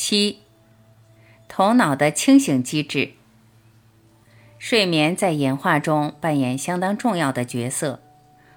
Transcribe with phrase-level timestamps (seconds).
[0.00, 0.42] 七，
[1.48, 3.14] 头脑的清醒机制。
[4.56, 8.00] 睡眠在演化中扮演相当重要的角色。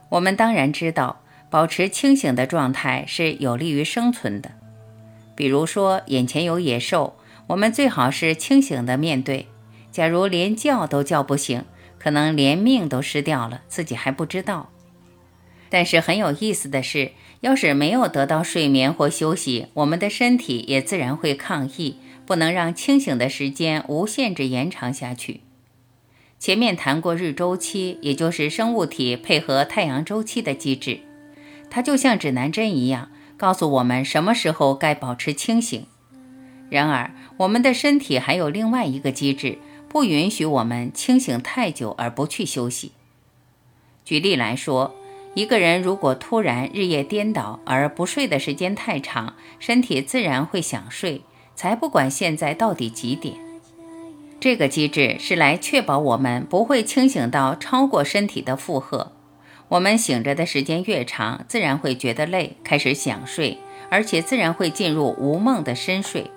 [0.10, 4.52] 我们当然知道，保持清醒的状态是有利于生存的。
[5.36, 7.18] 比如说，眼前有野兽，
[7.48, 9.48] 我们最好是清醒的面对。
[9.92, 11.66] 假如连叫都叫不醒，
[11.98, 14.70] 可能连命都失掉了，自己还不知道。
[15.70, 25.42] 但是很有意思的是，要是没有得到睡眠或休息，我们的身体也自然会抗议，不能让清醒的时间无限制延长下去。
[26.38, 31.00] 前面谈过日周期，也就是生物体配合太阳周期的机制，
[31.72, 35.86] 它就像指南针一样，告诉我们什么时候该保持清醒。
[36.70, 39.58] 然而，我们的身体还有另外一个机制，
[39.90, 42.92] 不允许我们清醒太久而不去休息。
[44.06, 44.96] 举例来说。
[45.34, 51.22] 一个人如果突然日夜颠倒而不睡的时间太长，身体自然会想睡，
[51.56, 53.36] 才不管现在到底几点。
[54.42, 59.14] 这个机制是来确保我们不会清醒到超过身体的负荷。
[59.70, 63.58] 我们醒着的时间越长，自然会觉得累，开始想睡，
[63.90, 66.30] 而且自然会进入无梦的深睡。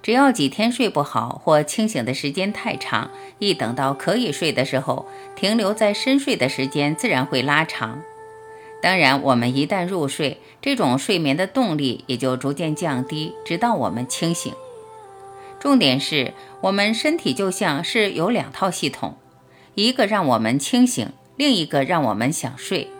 [0.00, 5.06] 只要几天睡不好或清醒的时间太长，一等到可以睡的时候，
[5.36, 8.00] 停留在深睡的时间自然会拉长。
[8.84, 14.52] 当然，我们一旦入睡，这种睡眠的动力也就逐渐降低，直到我们清醒。
[15.58, 19.16] 重点是我们身体就像是有两套系统，
[19.74, 22.90] 一个让我们清醒，另一个让我们想睡。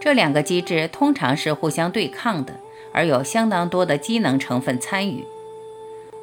[0.00, 2.58] 这两个机制通常是互相对抗的，
[2.94, 5.22] 而有相当多的机能成分参与。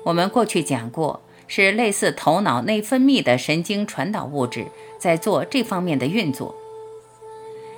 [0.04, 4.66] 我们过去讲过，是类似头脑内分泌的神经传导物质
[4.98, 6.56] 在做这方面的运作。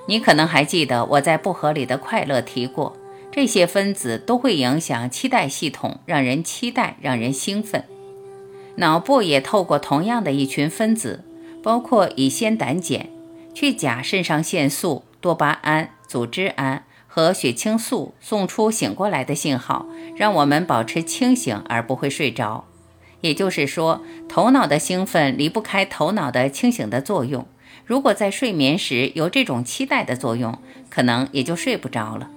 [0.07, 2.97] 你可能还记得我在不合理的快乐提过，
[3.31, 7.83] 这些分子都会影响期待系统，让人期待，让人兴奋。
[8.75, 11.23] 脑部也透过同样的一群分子，
[11.61, 13.07] 包括乙酰胆碱，
[13.53, 22.65] 去甲肾上腺素、多巴胺、组织胺和血清素送出醒过来的信号，让我们保持清醒而不会睡着。
[23.21, 27.45] 也就是说，头脑的兴奋离不开头脑的清醒的作用。
[27.85, 30.57] 如果在睡眠时有这种期待的作用，
[30.89, 32.29] 可能也就睡不着了。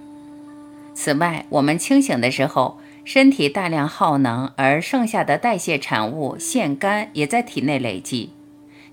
[0.93, 8.31] 此外，我们清醒的时候，身体大量耗能，而剩下的代谢产物腺苷也在体内累积。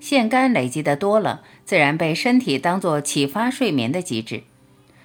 [0.01, 4.45] 腺苷累积的多了，自然被身体当作启发睡眠的机制。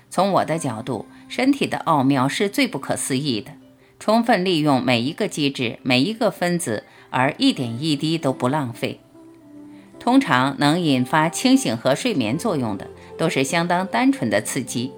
[0.09, 3.53] 从我的角度，身体的奥妙是最不可思议的，
[3.99, 8.99] 充分利用每一个机制、每一个分子，而一点一滴都不浪费。
[10.03, 14.91] 通常能引发清醒和睡眠作用的，都是相当单纯的刺激，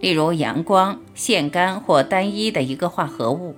[0.00, 3.54] 例如阳光、腺苷或单一的一个化合物。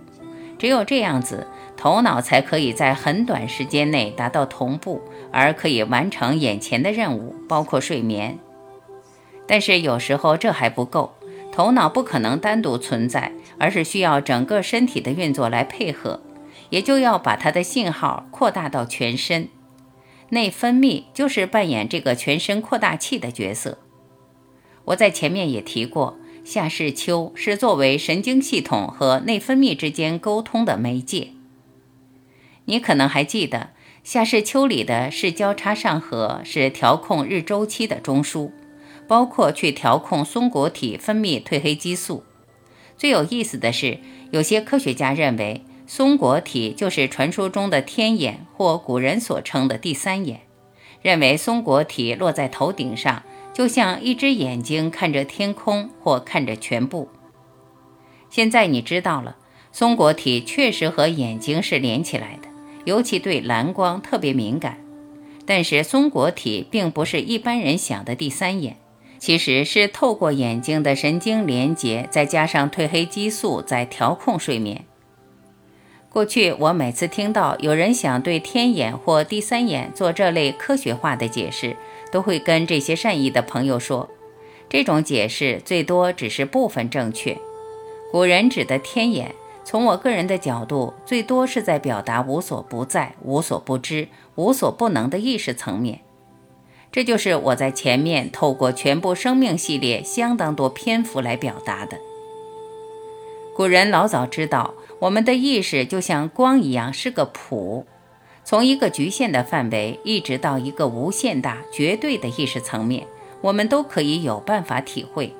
[0.58, 5.00] 只有这样子，头脑才可以在很短时间内达到同步，
[5.30, 8.36] 而可以完成眼前的任务，包括睡眠。
[9.46, 11.12] 但是有时候这还不够，
[11.52, 16.20] 头脑不可能单独存在，而是需要整个身体的运作来配合，
[16.70, 19.48] 也就要把它的信号扩大到全身。
[20.32, 23.76] 内分泌就是扮演这个全身扩大器的角色。
[24.86, 31.28] 我在前面也提过，夏视丘是作为神经系统和内分泌之间沟通的媒介。
[32.64, 33.72] 你可能还记得，
[34.02, 38.50] 夏视丘里的视交叉上核是调控日周期的中枢，
[39.06, 42.24] 包括去调控松果体分泌褪黑激素。
[42.96, 43.98] 最有意思的是，
[44.30, 45.62] 有些科学家认为。
[45.94, 50.40] 松果体就是传说中的天眼，或古人所称的第三眼。
[51.02, 53.22] 认为松果体落在头顶上，
[53.52, 57.10] 就像一只眼睛看着天空或看着全部。
[58.30, 59.36] 现在你知道了，
[59.70, 62.48] 松果体确实和眼睛是连起来的，
[62.86, 64.78] 尤其对蓝光特别敏感。
[65.44, 68.78] 但是松果体并不是一般人想的第三眼，
[69.18, 74.86] 其实是透过眼睛的神经连接，再加上褪黑激素在调控睡眠。
[76.12, 81.74] 过去，我每次听到有人想对天眼或第三眼做这类科学化的解释，
[82.10, 84.10] 都会跟这些善意的朋友说，
[84.68, 87.38] 这种解释最多只是部分正确。
[88.10, 89.34] 古人指的天眼，
[89.64, 96.00] 从我个人的角度，最多是在表达无所不在、无所不知、无所不能的意识层面。
[96.92, 101.96] 这就是我在前面透过全部生命系列相当多篇幅来表达的。
[103.56, 104.74] 古人老早知道。
[105.02, 107.84] 我们的意识就像光一样，是个谱，
[108.44, 113.04] 从一个局限的范围，一直到一个无限大、绝对的意识层面，
[113.40, 115.34] 我们都可以有办法体会。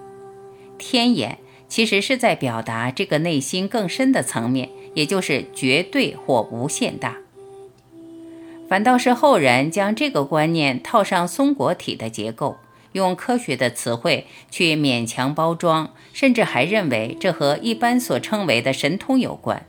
[0.79, 1.38] 天眼
[1.69, 7.19] 其实是在表达这个内心更深的层面，也就是绝对或无限大。
[8.69, 12.56] 反倒是后人将这个观念套上松果体的结构，
[12.93, 19.67] 用科学的词汇去勉强包装，甚至还认为这和一般所称为的神通有关，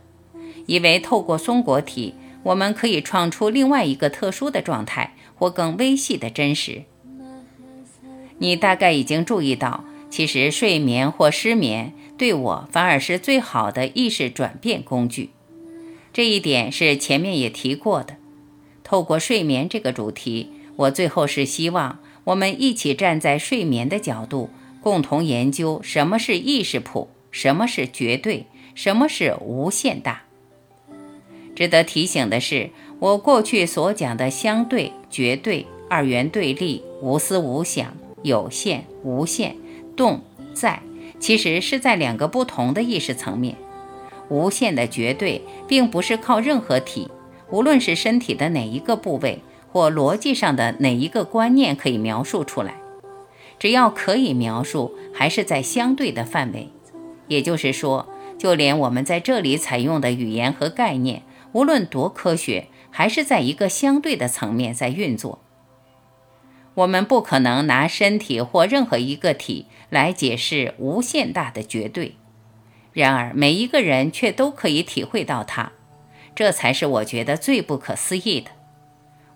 [0.66, 6.84] 以为透过松果体，我们可以创出另外一个特殊的状态或更微细的真实。
[8.38, 15.30] 你大概已经注意到，其实睡眠或失眠对我反而是最好的意识转变工具。
[16.12, 18.16] 这一点是前面也提过的。
[18.82, 24.50] 透过睡眠这个主题，我最后是希望我们一起站在睡眠的角度，
[24.80, 30.22] 共同研究什么是意识谱，什么是绝对，什么是无限大。
[31.54, 39.54] 值得提醒的是，我过去所讲的相对、绝对、二元对立、无思无想、有限、无限、
[39.94, 40.20] 动、
[40.52, 40.82] 在，
[41.20, 43.56] 其实是在两个不同的意识层面。
[44.30, 47.08] 无限的绝对，并不是靠任何体。
[47.50, 49.38] 无论是身体的哪一个部位，
[49.74, 52.76] 或逻辑上的哪一个观念可以描述出来，
[53.58, 56.70] 只要可以描述，还是在相对的范围。
[57.26, 65.40] 也就是说，就连我们在这里采用的语言和概念，无论多科学，还是在一个相对的层面在运作。
[66.74, 72.14] 我们不可能拿身体或任何一个体来解释无限大的绝对，
[72.92, 75.72] 然而每一个人却都可以体会到它。
[76.36, 78.52] 这才是我觉得最不可思议的，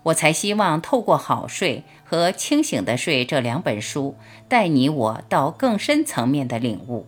[0.03, 4.15] 我才希望透过《好睡》和《清醒的睡》这两本书，
[4.47, 7.05] 带你我到更深层面的领悟。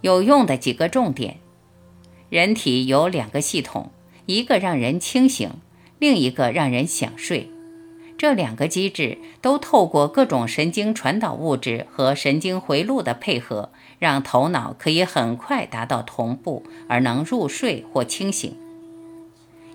[0.00, 1.38] 有用的几个重点：
[2.28, 3.90] 人体有两个系统，
[4.26, 5.50] 一个让人清醒，
[5.98, 7.50] 另一个让人想睡。
[8.16, 13.70] 这两个机制都透过各种神经传导物质和神经回路的配合。
[13.98, 18.54] 让头脑可以很快达到同步，而能入睡或清醒。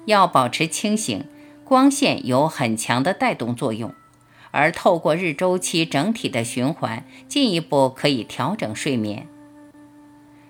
[0.06, 1.26] 要保持清醒，
[1.64, 3.94] 光线有很强的带动作用，
[4.52, 9.28] 而透过日周期整体的循环，进一步可以调整睡眠。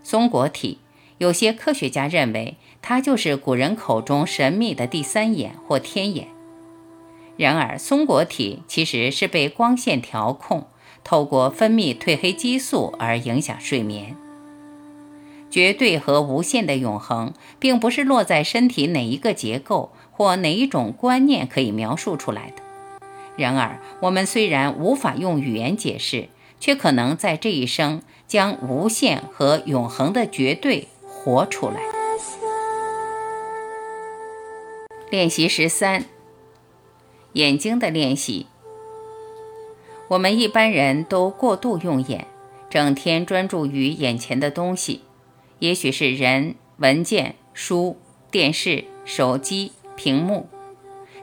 [0.03, 0.79] 松果体，
[1.17, 6.27] 有些科学家认为它就是古人口中神秘的第三眼或天眼。
[7.37, 10.67] 然而，松果体其实是被光线调控。
[11.01, 14.15] 透过分泌褪黑激素而影响睡眠。
[15.49, 22.63] 绝对和无限的永恒，并不是落在身体哪一个结构或哪一种观念可以描述出来的。
[23.35, 26.29] 然而，我们虽然无法用语言解释，
[26.59, 31.81] 却可能在这一生将无限和永恒的绝对活出来。
[35.09, 36.05] 练习十三：
[37.33, 38.45] 眼睛的练习。
[40.09, 42.27] 我们一般人都过度用眼，
[42.69, 45.01] 整天专注于眼前的东西，
[45.59, 47.97] 也许是人、文件、书、
[48.31, 50.47] 电视、手机、屏幕。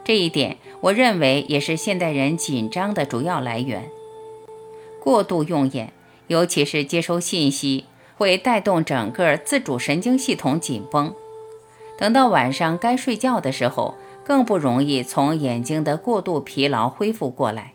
[0.05, 3.91] 这一点，我认为也是现代人紧张的主要来源。
[5.03, 5.93] 过度用眼，
[6.29, 7.87] 尤其是接收信息，
[8.17, 11.15] 会带动整个自主神经系统紧绷。
[11.99, 17.73] 等到晚上该睡觉的时候，更不容易从眼睛的过度疲劳恢复过来。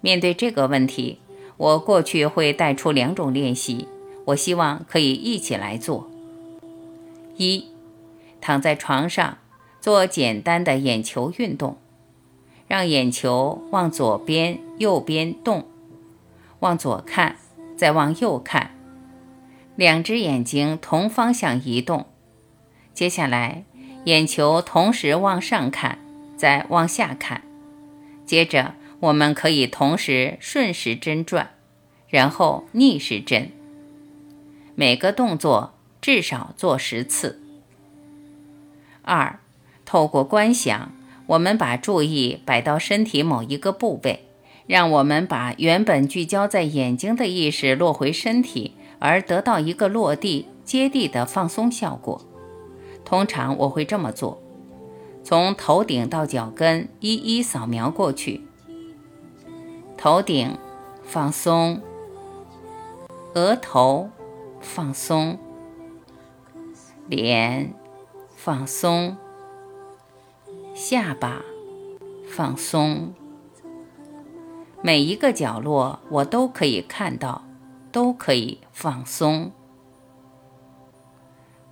[0.00, 1.20] 面对这个问题，
[1.56, 3.86] 我过去会带出两种练习，
[4.26, 6.08] 我希望可以一起来做。
[7.36, 7.66] 一，
[8.40, 9.38] 躺在床上
[9.80, 11.76] 做简单的眼球运动，
[12.68, 15.64] 让眼球往左边、右边动，
[16.60, 17.36] 往左看，
[17.76, 18.70] 再往右看，
[19.76, 22.06] 两只眼睛同方向移动。
[22.92, 23.64] 接下来，
[24.04, 25.98] 眼球同时往上看，
[26.36, 27.42] 再往下看，
[28.24, 28.74] 接着。
[29.00, 31.54] 我们可以同时顺时针转，
[32.10, 33.50] 然后逆时针。
[34.74, 37.40] 每个动作至少做十次。
[39.02, 39.40] 二，
[39.84, 40.92] 透过观想，
[41.26, 44.26] 我们把注意摆到身体某一个部位，
[44.66, 52.22] 让我们把原本聚焦在眼睛的意识落回身体，而得到一个落地接地的放松效果。
[53.04, 54.40] 通常我会这么做：
[55.24, 58.42] 从头顶到脚跟一一扫描过去。
[59.96, 60.56] 头顶
[61.02, 61.82] 放松，
[63.34, 64.10] 额头
[64.60, 65.38] 放松，
[67.08, 67.74] 脸
[68.36, 69.16] 放松，
[70.74, 71.42] 下巴
[72.28, 73.12] 放松，
[74.82, 77.44] 每一个角落我都可以看到，
[77.90, 79.50] 都可以放松。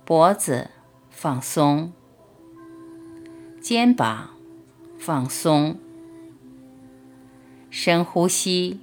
[0.03, 0.69] 脖子
[1.09, 1.93] 放松，
[3.61, 4.31] 肩膀
[4.97, 5.79] 放松。
[7.69, 8.79] 深呼吸，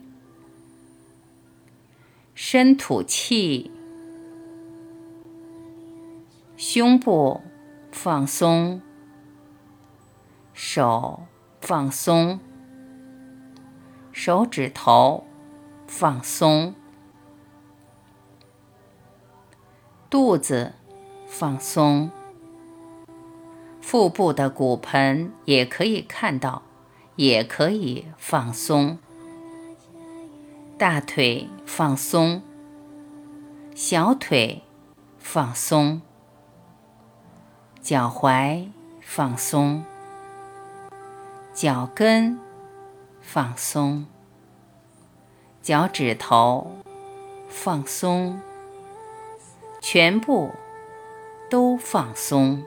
[2.35, 3.73] 深吐气，
[6.59, 7.43] 胸部
[7.93, 8.81] 放松，
[10.55, 11.27] 手
[11.61, 12.41] 放松，
[14.11, 15.27] 手指头
[15.87, 16.75] 放松，
[20.09, 20.73] 肚子
[21.27, 22.11] 放松，
[23.83, 26.63] 腹部的骨盆也可以看到，
[27.17, 28.97] 也可以放松。
[30.79, 32.41] 大腿放松，
[33.75, 34.63] 小腿
[35.19, 36.01] 放松，
[37.87, 38.67] 脚踝
[39.01, 39.85] 放松，
[41.55, 42.37] 脚跟
[43.21, 44.07] 放松，
[45.63, 46.79] 脚趾头
[47.49, 48.41] 放松，
[49.81, 50.51] 全部
[51.49, 52.65] 都放松。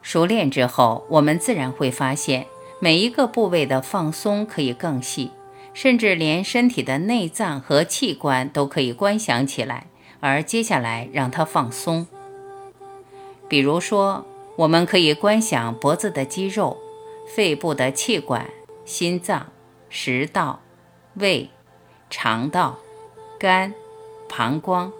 [0.00, 2.46] 熟练之后，我们自然会发现
[2.78, 5.32] 每一个部位的放松可以更细。
[5.72, 9.88] 甚至连身体的内脏和器官都可以观想起来，
[10.20, 12.06] 而接下来让它放松。
[13.48, 14.24] 比如说，
[14.56, 16.76] 我们可以观想脖子的肌肉、
[17.26, 18.50] 肺部的气管、
[18.84, 19.52] 心脏、
[19.88, 20.60] 食道、
[21.14, 21.50] 胃、
[22.10, 22.78] 肠道、
[23.38, 23.74] 肝、
[24.28, 24.92] 膀胱，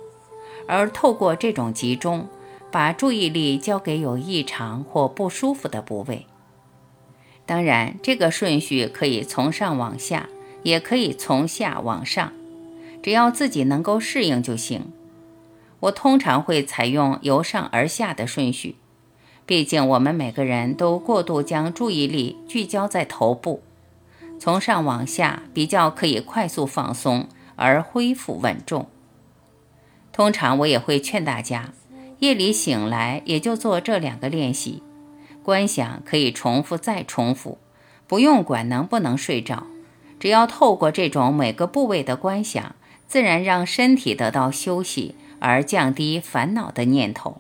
[0.67, 2.29] 而透过这种集中，
[2.71, 6.27] 把注意力交给有异常或不舒服的部位。
[7.47, 10.29] 当然，这个顺序可以从上往下。
[10.65, 12.33] 也可以从下往上，
[13.03, 14.91] 只要自己能够适应就行。
[15.85, 18.76] 我通常会采用由上而下的顺序，
[19.45, 23.62] 毕竟我们每个人都过度将注意力聚焦在头部，
[24.38, 28.87] 从上往下比较可以快速放松而恢复稳重。
[30.11, 31.73] 通常我也会劝大家，
[32.21, 34.83] 夜里醒来也就做这两个练习，
[35.43, 37.59] 观想可以重复再重复，
[38.07, 39.64] 不用管能不能睡着。
[40.19, 42.75] 只要透过这种每个部位的观想，
[43.07, 45.14] 自然让身体得到休息，
[45.45, 47.37] 而降低烦恼的念头。